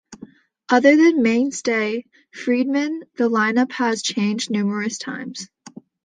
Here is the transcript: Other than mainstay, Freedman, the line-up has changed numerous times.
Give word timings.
Other 0.67 0.97
than 0.97 1.21
mainstay, 1.21 2.05
Freedman, 2.33 3.03
the 3.17 3.29
line-up 3.29 3.71
has 3.73 4.01
changed 4.01 4.49
numerous 4.49 4.97
times. 4.97 5.47